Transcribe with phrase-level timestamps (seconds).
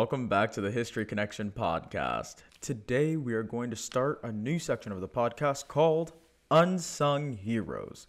[0.00, 2.36] welcome back to the History Connection podcast.
[2.62, 6.14] Today, we are going to start a new section of the podcast called
[6.50, 8.06] Unsung Heroes.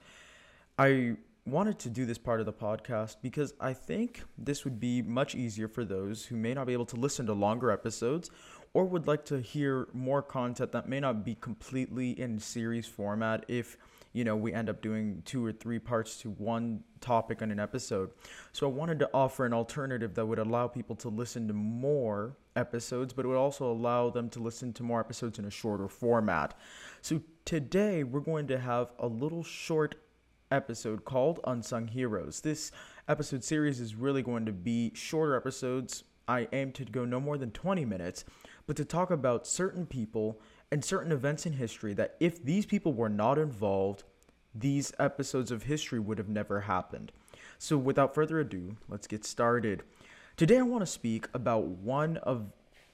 [0.80, 5.02] I wanted to do this part of the podcast because I think this would be
[5.02, 8.32] much easier for those who may not be able to listen to longer episodes
[8.74, 13.44] or would like to hear more content that may not be completely in series format
[13.50, 13.76] if
[14.14, 17.60] you know we end up doing two or three parts to one topic on an
[17.60, 18.12] episode.
[18.52, 22.38] So i wanted to offer an alternative that would allow people to listen to more
[22.56, 25.88] episodes but it would also allow them to listen to more episodes in a shorter
[25.88, 26.54] format.
[27.02, 29.96] So today we're going to have a little short
[30.52, 32.42] episode called unsung heroes.
[32.42, 32.72] This
[33.08, 36.04] episode series is really going to be shorter episodes.
[36.28, 38.26] I aim to go no more than 20 minutes,
[38.68, 40.40] but to talk about certain people
[40.72, 44.04] and certain events in history that if these people were not involved,
[44.56, 47.12] these episodes of history would have never happened.
[47.58, 49.84] So, without further ado, let's get started.
[50.38, 52.52] Today, I want to speak about one of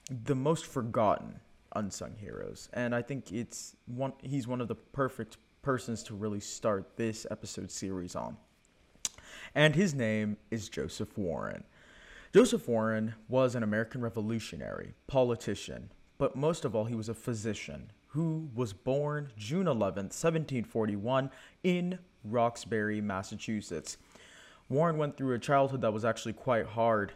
[0.09, 1.39] the most forgotten
[1.75, 4.14] unsung heroes, and I think it's one.
[4.22, 8.38] He's one of the perfect persons to really start this episode series on.
[9.55, 11.64] And his name is Joseph Warren.
[12.33, 17.92] Joseph Warren was an American revolutionary, politician, but most of all, he was a physician
[18.08, 21.30] who was born June 11, 1741,
[21.64, 23.98] in Roxbury, Massachusetts.
[24.70, 27.14] Warren went through a childhood that was actually quite hard.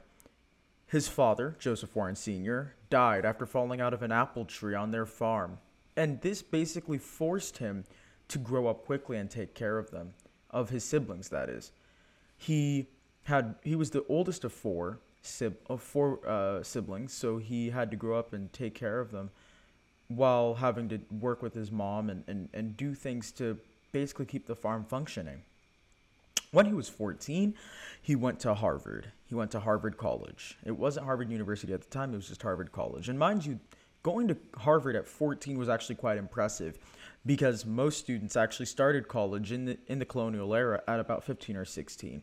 [0.88, 5.06] His father, Joseph Warren Sr., died after falling out of an apple tree on their
[5.06, 5.58] farm,
[5.96, 7.86] and this basically forced him
[8.28, 10.14] to grow up quickly and take care of them,
[10.50, 11.72] of his siblings, that is.
[12.38, 12.88] He
[13.24, 17.92] had he was the oldest of four, sib- of four uh, siblings, so he had
[17.92, 19.30] to grow up and take care of them
[20.08, 23.58] while having to work with his mom and, and, and do things to
[23.92, 25.42] basically keep the farm functioning.
[26.52, 27.54] When he was 14,
[28.02, 29.12] he went to Harvard.
[29.26, 30.58] He went to Harvard College.
[30.66, 33.08] It wasn't Harvard University at the time, it was just Harvard College.
[33.08, 33.60] And mind you,
[34.04, 36.78] going to Harvard at 14 was actually quite impressive
[37.26, 41.56] because most students actually started college in the in the colonial era at about 15
[41.56, 42.22] or 16.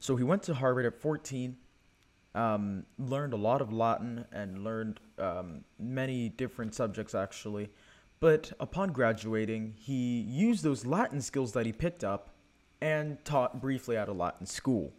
[0.00, 1.56] So he went to Harvard at 14
[2.38, 7.68] um, learned a lot of Latin and learned um, many different subjects actually.
[8.20, 12.30] But upon graduating, he used those Latin skills that he picked up
[12.80, 14.92] and taught briefly at a Latin school.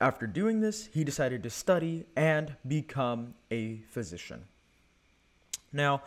[0.00, 4.44] After doing this, he decided to study and become a physician.
[5.72, 6.02] Now,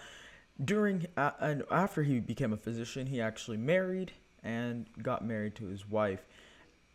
[0.63, 4.11] during uh, and after he became a physician, he actually married
[4.43, 6.25] and got married to his wife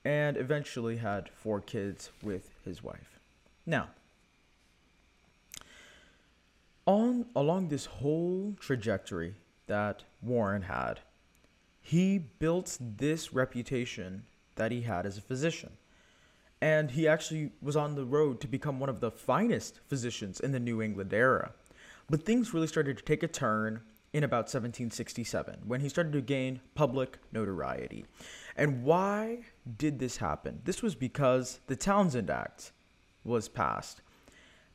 [0.04, 3.21] and eventually had four kids with his wife.
[3.64, 3.88] Now,
[6.86, 9.34] on along this whole trajectory
[9.66, 11.00] that Warren had,
[11.80, 14.24] he built this reputation
[14.56, 15.72] that he had as a physician.
[16.60, 20.52] And he actually was on the road to become one of the finest physicians in
[20.52, 21.52] the New England era.
[22.08, 23.80] But things really started to take a turn
[24.12, 28.04] in about 1767 when he started to gain public notoriety.
[28.56, 29.38] And why
[29.78, 30.60] did this happen?
[30.64, 32.72] This was because the Townshend Act
[33.24, 34.00] was passed.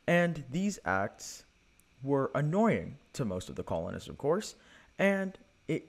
[0.06, 1.44] And these acts
[2.02, 4.54] were annoying to most of the colonists, of course,
[4.98, 5.88] and it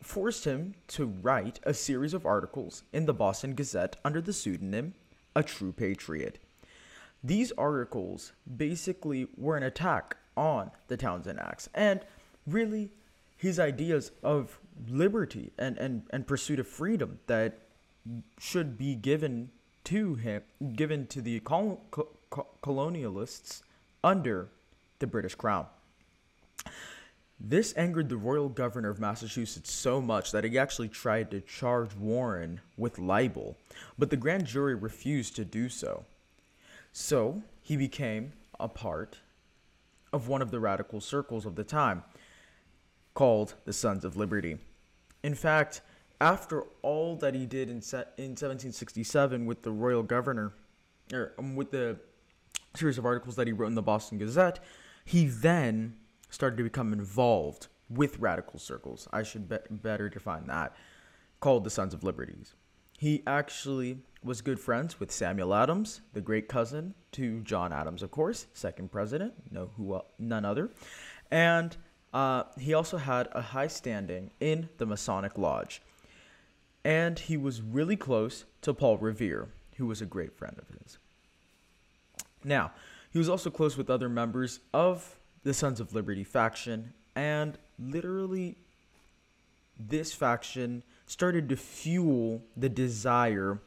[0.00, 4.94] forced him to write a series of articles in the Boston Gazette under the pseudonym
[5.34, 6.38] A True Patriot.
[7.22, 12.00] These articles basically were an attack on the Townshend Acts and
[12.46, 12.90] really
[13.36, 14.58] his ideas of
[14.88, 17.58] liberty and, and, and pursuit of freedom that
[18.38, 19.50] should be given
[19.84, 20.42] to him,
[20.74, 23.62] given to the col- col- colonialists
[24.02, 24.48] under
[24.98, 25.66] the British Crown.
[27.40, 31.94] This angered the royal governor of Massachusetts so much that he actually tried to charge
[31.94, 33.56] Warren with libel,
[33.96, 36.04] but the grand jury refused to do so.
[36.92, 39.18] So he became a part
[40.12, 42.02] of one of the radical circles of the time,
[43.14, 44.58] called the Sons of Liberty.
[45.22, 45.80] In fact,
[46.20, 47.76] after all that he did in,
[48.16, 50.52] in 1767 with the royal governor,
[51.12, 51.98] or um, with the
[52.74, 54.60] series of articles that he wrote in the Boston Gazette,
[55.04, 55.96] he then
[56.30, 59.08] started to become involved with radical circles.
[59.12, 60.74] I should be- better define that,
[61.40, 62.54] called the Sons of Liberties.
[62.98, 68.10] He actually was good friends with Samuel Adams, the great cousin to John Adams, of
[68.10, 70.70] course, second president, no who uh, none other,
[71.30, 71.76] and
[72.12, 75.80] uh, he also had a high standing in the Masonic Lodge
[76.84, 80.98] and he was really close to Paul Revere, who was a great friend of his.
[82.44, 82.72] Now,
[83.10, 88.56] he was also close with other members of the Sons of Liberty faction, and literally,
[89.78, 93.60] this faction started to fuel the desire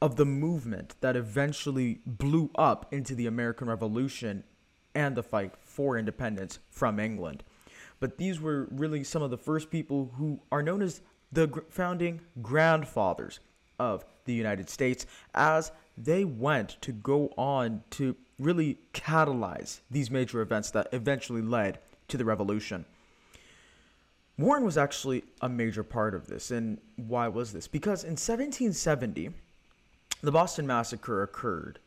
[0.00, 4.42] of the movement that eventually blew up into the American Revolution
[4.94, 7.44] and the fight for independence from England.
[8.00, 11.00] But these were really some of the first people who are known as
[11.32, 13.40] the founding grandfathers
[13.78, 20.40] of the United States as they went to go on to really catalyze these major
[20.40, 22.84] events that eventually led to the revolution.
[24.38, 26.50] Warren was actually a major part of this.
[26.50, 27.68] And why was this?
[27.68, 29.30] Because in 1770,
[30.22, 31.78] the Boston Massacre occurred.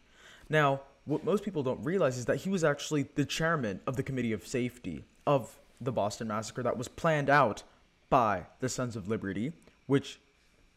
[0.49, 4.03] Now, what most people don't realize is that he was actually the chairman of the
[4.03, 7.63] Committee of Safety of the Boston Massacre that was planned out
[8.09, 9.53] by the Sons of Liberty,
[9.87, 10.19] which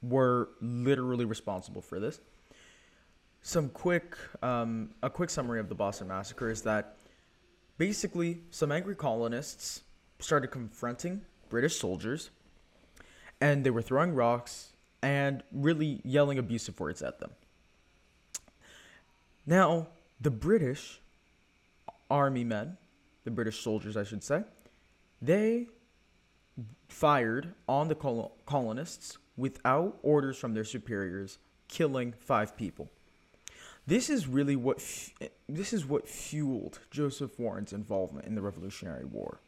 [0.02, 2.20] were literally responsible for this.
[3.42, 6.96] Some quick, um, a quick summary of the Boston Massacre is that
[7.78, 9.82] basically some angry colonists
[10.18, 12.30] started confronting British soldiers,
[13.40, 14.72] and they were throwing rocks
[15.02, 17.30] and really yelling abusive words at them.
[19.46, 19.86] Now,
[20.20, 21.00] the British
[22.10, 22.76] army men,
[23.24, 24.42] the British soldiers, I should say,
[25.22, 25.68] they
[26.88, 31.38] fired on the col- colonists without orders from their superiors,
[31.68, 32.90] killing five people.
[33.86, 35.12] This is really what f-
[35.48, 39.40] this is what fueled Joseph Warren's involvement in the Revolutionary War.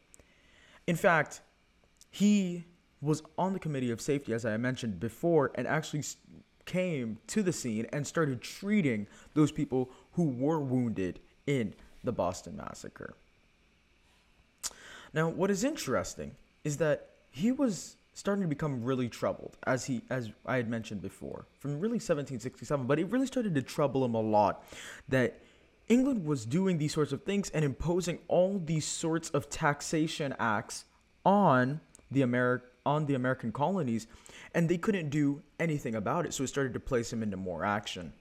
[0.87, 1.41] In fact,
[2.09, 2.65] he
[3.01, 6.03] was on the committee of safety as I mentioned before and actually
[6.65, 11.73] came to the scene and started treating those people who were wounded in
[12.03, 13.13] the Boston massacre.
[15.13, 20.01] Now, what is interesting is that he was starting to become really troubled, as he
[20.09, 22.85] as I had mentioned before, from really 1767.
[22.85, 24.63] But it really started to trouble him a lot
[25.09, 25.39] that
[25.87, 30.85] England was doing these sorts of things and imposing all these sorts of taxation acts
[31.25, 34.07] on the Ameri- on the American colonies,
[34.53, 36.33] and they couldn't do anything about it.
[36.33, 38.13] So it started to place him into more action.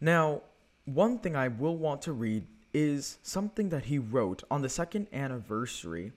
[0.00, 0.42] Now,
[0.84, 5.06] one thing I will want to read is something that he wrote on the second
[5.12, 6.12] anniversary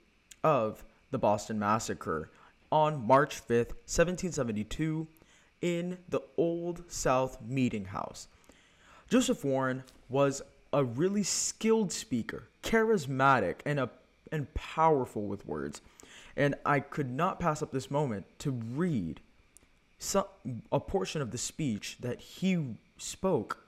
[0.47, 2.31] of the Boston Massacre
[2.71, 5.05] on March 5th, 1772,
[5.61, 8.29] in the Old South Meeting House.
[9.09, 10.41] Joseph Warren was
[10.71, 13.89] a really skilled speaker, charismatic, and, a,
[14.31, 15.81] and powerful with words.
[16.37, 19.19] And I could not pass up this moment to read
[19.99, 20.27] some,
[20.71, 23.65] a portion of the speech that he spoke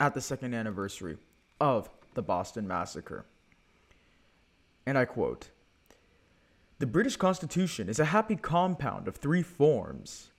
[0.00, 1.18] at the second anniversary
[1.60, 3.26] of the Boston Massacre.
[4.86, 5.50] And I quote
[6.84, 10.32] The British Constitution is a happy compound of three forms,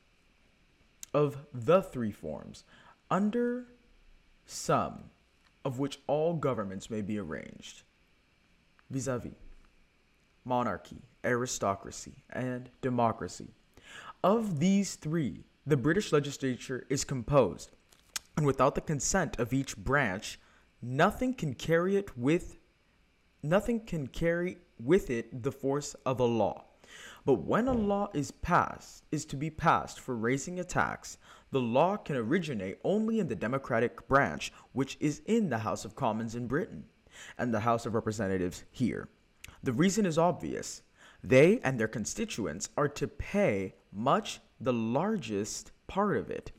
[1.11, 2.63] of the three forms,
[3.09, 3.65] under
[4.45, 5.05] some
[5.65, 7.81] of which all governments may be arranged
[8.91, 9.31] vis a vis
[10.43, 13.47] monarchy, aristocracy, and democracy.
[14.23, 17.71] Of these three, the British legislature is composed,
[18.37, 20.39] and without the consent of each branch,
[20.79, 22.59] nothing can carry it with
[23.41, 26.65] nothing can carry with it the force of a law.
[27.25, 31.17] But when a law is passed is to be passed for raising a tax,
[31.51, 35.95] the law can originate only in the democratic branch, which is in the House of
[35.95, 36.85] Commons in Britain
[37.37, 39.09] and the House of Representatives here.
[39.63, 40.81] The reason is obvious.
[41.23, 46.51] They and their constituents are to pay much the largest part of it.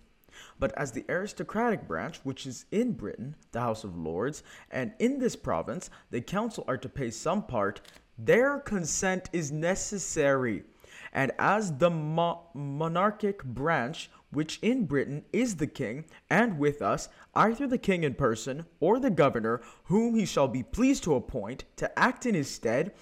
[0.58, 5.18] But as the aristocratic branch, which is in Britain, the House of Lords, and in
[5.18, 7.80] this province, the council are to pay some part,
[8.18, 10.64] their consent is necessary.
[11.12, 17.08] And as the mo- monarchic branch, which in Britain is the king, and with us,
[17.35, 21.64] either the king in person or the governor, whom he shall be pleased to appoint
[21.76, 22.92] to act in his stead,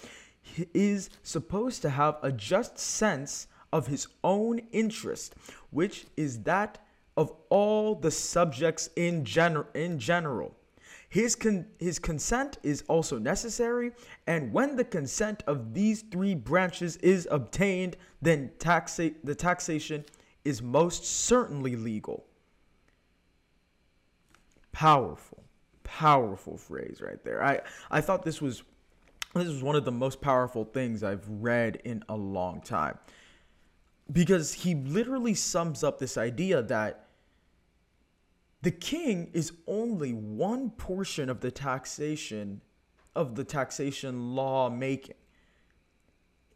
[0.73, 5.35] is supposed to have a just sense of his own interest,
[5.71, 6.79] which is that
[7.17, 9.27] of all the subjects in,
[9.75, 10.55] in general.
[11.15, 13.93] His, con- his consent is also necessary,
[14.27, 20.05] and when the consent of these three branches is obtained, then taxa- the taxation
[20.45, 22.25] is most certainly legal.
[24.73, 25.45] Powerful,
[25.85, 27.45] powerful phrase right there.
[27.45, 27.61] I,
[27.93, 28.65] I thought this was
[29.35, 32.99] this was one of the most powerful things I've read in a long time.
[34.11, 37.04] Because he literally sums up this idea that
[38.65, 42.63] the king is only one portion of the taxation
[43.15, 45.17] of the taxation law making.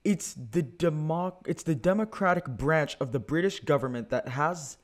[0.05, 4.79] It's the democ- it's the democratic branch of the British government that has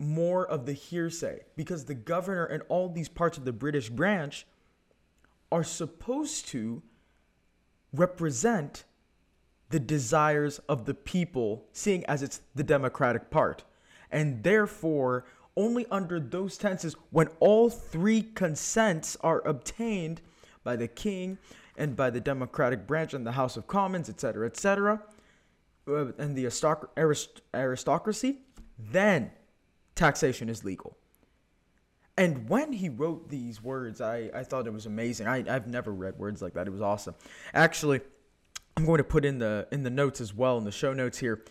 [0.00, 4.48] more of the hearsay because the governor and all these parts of the British branch
[5.52, 6.82] are supposed to
[7.92, 8.82] represent
[9.70, 13.62] the desires of the people, seeing as it's the democratic part.
[14.10, 15.24] And therefore,
[15.56, 20.20] only under those tenses, when all three consents are obtained
[20.62, 21.38] by the king
[21.76, 25.02] and by the democratic branch and the House of Commons, etc., etc.,
[25.86, 26.46] uh, and the
[26.96, 28.38] arist- aristocracy,
[28.78, 29.30] then
[29.94, 30.96] taxation is legal.
[32.16, 35.26] And when he wrote these words, I, I thought it was amazing.
[35.26, 36.66] I, I've never read words like that.
[36.66, 37.14] It was awesome.
[37.52, 38.00] Actually,
[38.76, 41.18] I'm going to put in the in the notes as well in the show notes
[41.18, 41.44] here.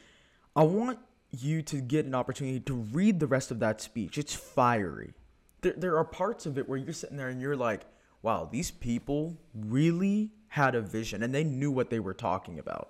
[0.56, 1.00] I want
[1.34, 4.18] you to get an opportunity to read the rest of that speech.
[4.18, 5.14] It's fiery.
[5.62, 7.82] There, there are parts of it where you're sitting there and you're like,
[8.22, 12.90] wow, these people really had a vision and they knew what they were talking about.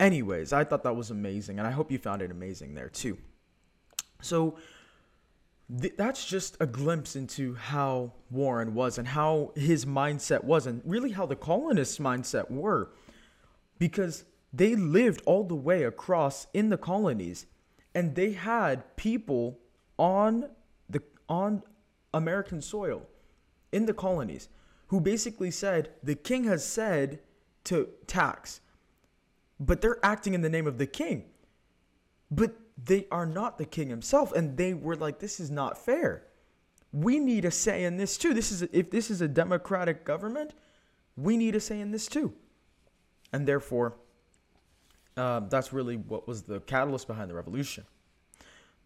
[0.00, 3.18] Anyways, I thought that was amazing, and I hope you found it amazing there too.
[4.20, 4.56] So,
[5.80, 10.82] th- that's just a glimpse into how Warren was and how his mindset was, and
[10.84, 12.90] really how the colonists' mindset were,
[13.78, 17.46] because they lived all the way across in the colonies,
[17.94, 19.58] and they had people
[19.98, 20.50] on
[20.88, 21.62] the on
[22.12, 23.06] American soil
[23.70, 24.48] in the colonies
[24.88, 27.20] who basically said the king has said
[27.64, 28.60] to tax,
[29.58, 31.24] but they're acting in the name of the king.
[32.30, 36.26] But they are not the king himself and they were like this is not fair.
[36.92, 38.34] We need a say in this too.
[38.34, 40.52] This is a, if this is a democratic government
[41.16, 42.32] we need a say in this too.
[43.32, 43.96] And therefore
[45.16, 47.84] uh, that's really what was the catalyst behind the revolution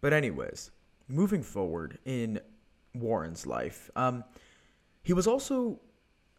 [0.01, 0.71] but anyways
[1.07, 2.39] moving forward in
[2.93, 4.23] warren's life um,
[5.03, 5.79] he was also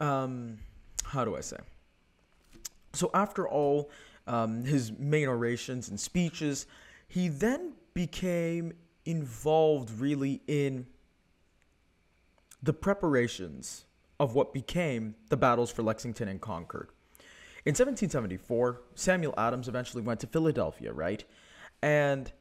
[0.00, 0.58] um,
[1.04, 1.56] how do i say
[2.92, 3.90] so after all
[4.26, 6.66] um, his main orations and speeches
[7.08, 8.72] he then became
[9.06, 10.86] involved really in
[12.62, 13.86] the preparations
[14.20, 16.90] of what became the battles for Lexington and Concord.
[17.68, 21.22] In 1774, Samuel Adams eventually went to Philadelphia, right?
[21.82, 22.32] And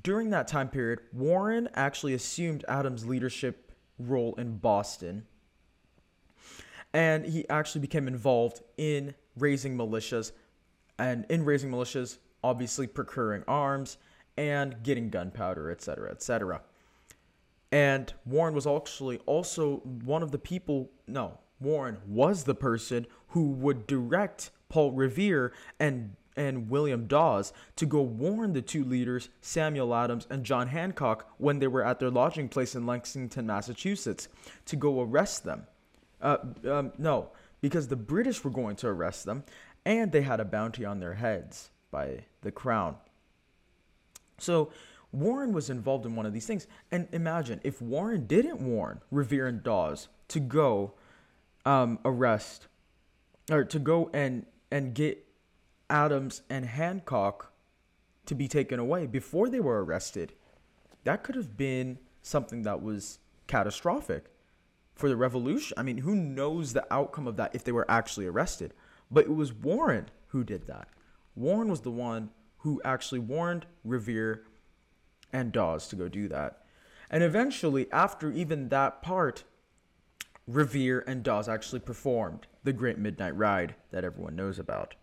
[0.00, 5.26] during that time period, Warren actually assumed Adams' leadership role in Boston.
[6.94, 10.30] And he actually became involved in raising militias.
[10.96, 13.98] And in raising militias, obviously procuring arms
[14.36, 16.60] and getting gunpowder, etc., etc.
[17.72, 23.50] And Warren was actually also one of the people, no, Warren was the person who
[23.50, 29.94] would direct Paul Revere and and William Dawes to go warn the two leaders, Samuel
[29.94, 34.28] Adams and John Hancock, when they were at their lodging place in Lexington, Massachusetts,
[34.66, 35.66] to go arrest them.
[36.20, 36.36] Uh,
[36.68, 37.30] um, no,
[37.62, 39.44] because the British were going to arrest them,
[39.86, 42.96] and they had a bounty on their heads by the crown.
[44.38, 44.70] So
[45.12, 46.66] Warren was involved in one of these things.
[46.90, 50.92] And imagine if Warren didn't warn Revere and Dawes to go
[51.66, 52.68] um, arrest
[53.50, 55.26] or to go and and get
[55.90, 57.52] Adams and Hancock
[58.24, 60.32] to be taken away before they were arrested.
[61.04, 64.26] That could have been something that was catastrophic
[64.94, 65.76] for the revolution.
[65.76, 68.74] I mean, who knows the outcome of that if they were actually arrested?
[69.10, 70.88] But it was Warren who did that.
[71.36, 74.42] Warren was the one who actually warned Revere
[75.32, 76.62] and Dawes to go do that.
[77.08, 79.44] And eventually, after even that part,
[80.46, 84.94] Revere and Dawes actually performed the Great Midnight Ride that everyone knows about.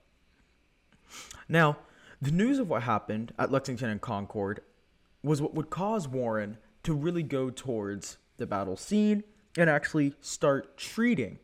[1.49, 1.77] Now,
[2.21, 4.61] the news of what happened at Lexington and Concord
[5.21, 9.23] was what would cause Warren to really go towards the battle scene
[9.57, 11.39] and actually start treating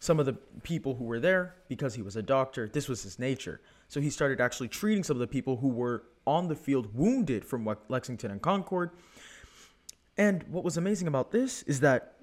[0.00, 2.68] some of the people who were there because he was a doctor.
[2.68, 3.60] This was his nature.
[3.88, 7.44] So he started actually treating some of the people who were on the field wounded
[7.44, 8.90] from Lexington and Concord.
[10.16, 12.16] And what was amazing about this is that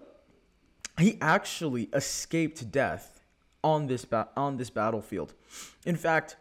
[0.98, 3.22] he actually escaped death
[3.64, 5.34] on this ba- on this battlefield.
[5.86, 6.38] In fact,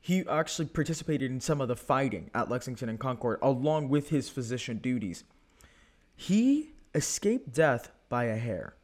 [0.00, 4.28] he actually participated in some of the fighting at Lexington and Concord along with his
[4.28, 5.24] physician duties.
[6.16, 8.74] He escaped death by a hair,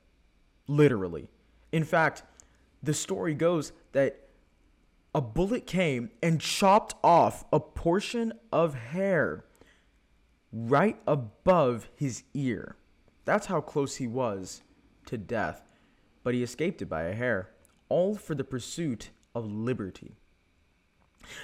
[0.68, 1.28] literally.
[1.73, 2.23] In fact,
[2.83, 4.28] the story goes that
[5.14, 9.45] a bullet came and chopped off a portion of hair
[10.52, 12.76] right above his ear.
[13.25, 14.62] That's how close he was
[15.09, 15.62] to death,
[16.23, 17.50] but he escaped it by a hair,
[17.88, 20.17] all for the pursuit of liberty.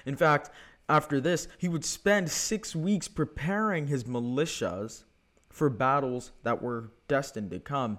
[0.07, 0.51] In fact,
[0.89, 5.05] after this, he would spend six weeks preparing his militias
[5.49, 7.99] for battles that were destined to come.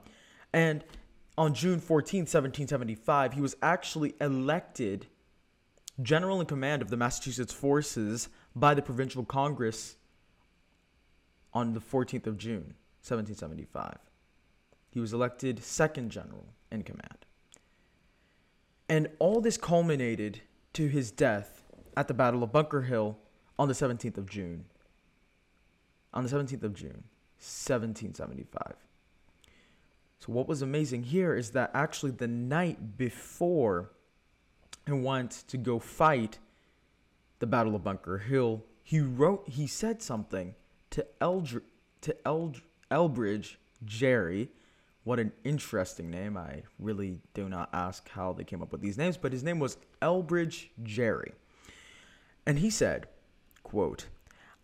[0.53, 0.83] And
[1.37, 5.07] on June 14, 1775, he was actually elected
[6.01, 9.95] general in command of the Massachusetts forces by the Provincial Congress
[11.53, 13.97] on the 14th of June, 1775.
[14.95, 17.25] He was elected second general in command.
[18.87, 20.39] And all this culminated
[20.71, 21.63] to his death
[21.97, 23.17] at the Battle of Bunker Hill
[23.59, 24.63] on the 17th of June,
[26.13, 27.03] on the 17th of June,
[27.39, 28.75] 1775.
[30.19, 33.91] So, what was amazing here is that actually the night before
[34.85, 36.39] he went to go fight
[37.39, 40.55] the Battle of Bunker Hill, he wrote, he said something
[40.91, 41.63] to Eldr-
[41.99, 44.51] to Eld- Elbridge Gerry.
[45.05, 46.35] What an interesting name.
[46.35, 49.59] I really do not ask how they came up with these names, but his name
[49.59, 51.33] was Elbridge Gerry.
[52.45, 53.07] And he said,
[53.61, 54.07] quote,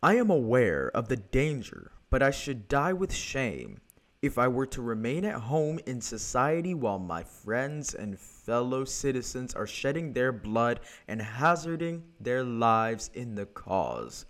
[0.02, 3.82] I am aware of the danger, but I should die with shame
[4.24, 9.54] if I were to remain at home in society while my friends and fellow citizens
[9.54, 14.26] are shedding their blood and hazarding their lives in the cause.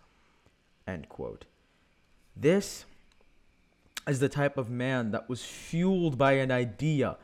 [0.86, 1.46] End quote.
[2.36, 2.86] This
[4.08, 7.18] is the type of man that was fueled by an idea.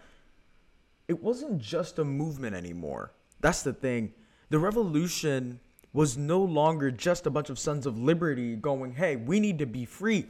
[1.07, 3.13] It wasn't just a movement anymore.
[3.39, 4.13] That's the thing.
[4.49, 5.59] The revolution
[5.93, 9.65] was no longer just a bunch of sons of liberty going, hey, we need to
[9.65, 10.25] be free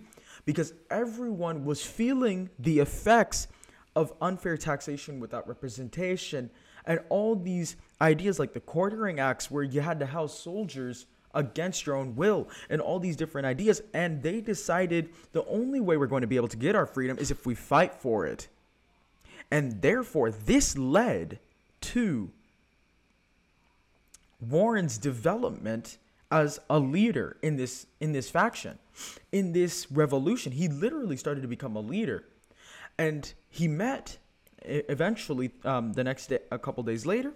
[0.45, 3.47] because everyone was feeling the effects
[3.95, 6.49] of unfair taxation without representation
[6.85, 11.05] and all these ideas like the quartering acts where you had to house soldiers
[11.37, 13.81] against your own will and all these different ideas.
[13.93, 17.17] And they decided the only way we're going to be able to get our freedom
[17.17, 18.49] is if we fight for it.
[19.49, 21.39] And therefore this led
[21.79, 22.31] to
[24.41, 25.97] Warren's development
[26.29, 28.77] as a leader in this in this faction
[29.31, 30.51] in this revolution.
[30.51, 32.25] He literally started to become a leader.
[32.97, 34.17] And he met
[34.63, 37.33] eventually um, the next day a couple days later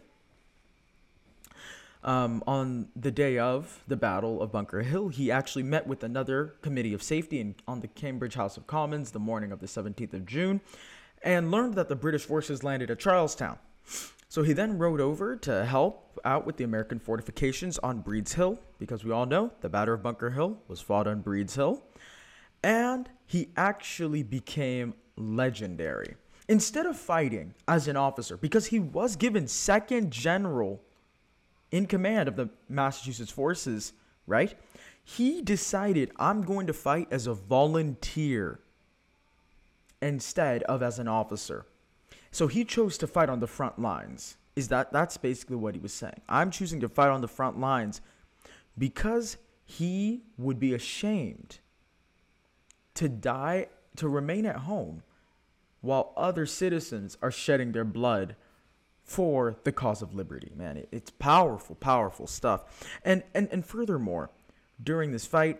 [2.03, 6.55] um, on the day of the battle of bunker hill he actually met with another
[6.61, 10.13] committee of safety in, on the cambridge house of commons the morning of the 17th
[10.13, 10.61] of june
[11.23, 13.57] and learned that the british forces landed at charlestown
[14.31, 18.59] so he then rode over to help out with the American fortifications on Breed's Hill,
[18.79, 21.83] because we all know the Battle of Bunker Hill was fought on Breed's Hill.
[22.63, 26.15] And he actually became legendary.
[26.47, 30.81] Instead of fighting as an officer, because he was given second general
[31.71, 33.93] in command of the Massachusetts forces,
[34.27, 34.53] right?
[35.03, 38.59] He decided, I'm going to fight as a volunteer
[40.01, 41.65] instead of as an officer.
[42.31, 44.37] So he chose to fight on the front lines.
[44.55, 46.21] Is that that's basically what he was saying.
[46.27, 48.01] I'm choosing to fight on the front lines
[48.77, 51.59] because he would be ashamed
[52.95, 55.03] to die to remain at home
[55.79, 58.35] while other citizens are shedding their blood
[59.11, 64.29] for the cause of liberty man it, it's powerful powerful stuff and, and and furthermore
[64.81, 65.59] during this fight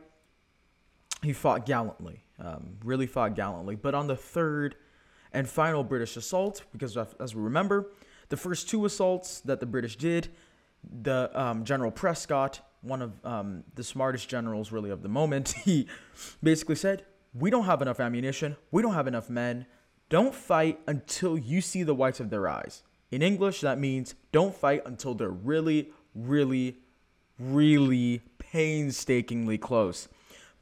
[1.22, 4.76] he fought gallantly um, really fought gallantly but on the third
[5.34, 7.92] and final British assault, because as we remember,
[8.30, 10.30] the first two assaults that the British did,
[11.02, 15.88] the um, General Prescott, one of um, the smartest generals really of the moment, he
[16.42, 18.58] basically said, "We don't have enough ammunition.
[18.72, 19.66] We don't have enough men.
[20.10, 24.56] Don't fight until you see the whites of their eyes." In English, that means don't
[24.56, 26.78] fight until they're really, really,
[27.38, 30.08] really painstakingly close.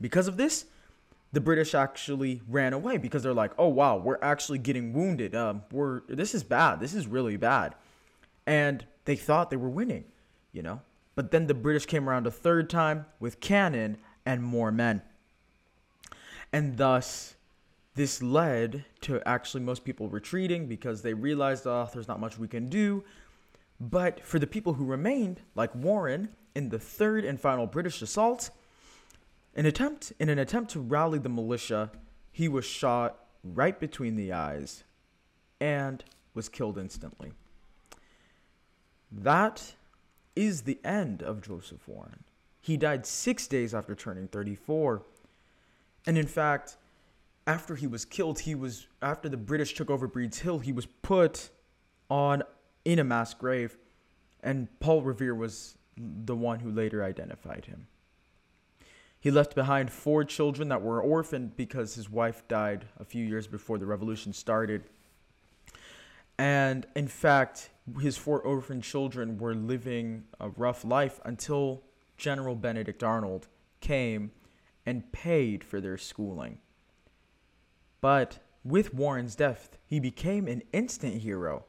[0.02, 0.66] Because of this,
[1.32, 5.36] the British actually ran away because they're like, oh wow, we're actually getting wounded.
[5.36, 6.80] Um, we're this is bad.
[6.80, 7.76] This is really bad,
[8.48, 10.06] and they thought they were winning,
[10.52, 10.82] you know.
[11.16, 15.04] But then the British came around a third time with cannon and more men,
[16.52, 17.36] and thus
[18.00, 22.48] this led to actually most people retreating because they realized, oh, there's not much we
[22.48, 23.04] can do.
[23.78, 28.52] But for the people who remained, like Warren, in the third and final British assault,
[29.54, 31.92] an attempt in an attempt to rally the militia,
[32.32, 34.86] he was shot right between the eyes
[35.60, 37.34] and was killed instantly.
[39.12, 39.74] That
[40.38, 42.24] is the end of Joseph Warren.
[42.62, 45.02] He died 6 days after turning 34.
[46.08, 46.78] And in fact,
[47.50, 50.86] after he was killed, he was after the British took over Breed's Hill, he was
[50.86, 51.50] put
[52.08, 52.44] on
[52.86, 53.76] in a mass grave
[54.44, 57.88] and Paul Revere was the one who later identified him.
[59.20, 63.48] He left behind four children that were orphaned because his wife died a few years
[63.48, 64.84] before the revolution started.
[66.38, 71.82] And in fact, his four orphaned children were living a rough life until
[72.16, 73.48] General Benedict Arnold
[73.82, 74.32] came
[74.86, 76.60] and paid for their schooling.
[78.02, 81.66] But with Warren's death, he became an instant hero,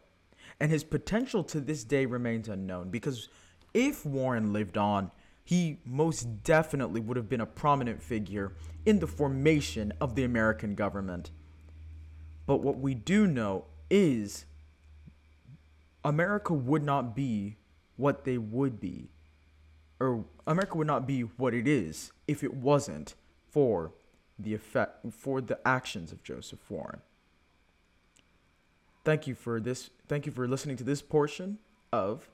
[0.59, 3.29] and his potential to this day remains unknown because
[3.75, 5.11] if Warren lived on,
[5.43, 8.53] he most definitely would have been a prominent figure
[8.87, 11.31] in the formation of the American government.
[12.47, 14.45] But what we do know is
[16.05, 17.57] America would not be
[17.97, 19.11] what they would be,
[19.99, 23.15] or America would not be what it is if it wasn't
[23.51, 23.93] for
[24.43, 27.01] the effect for the actions of Joseph Warren.
[29.05, 31.59] Thank you for this thank you for listening to this portion
[31.93, 32.29] of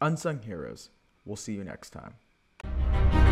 [0.00, 0.90] Unsung Heroes.
[1.24, 3.23] We'll see you next time.